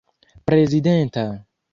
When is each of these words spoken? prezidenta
prezidenta 0.47 1.45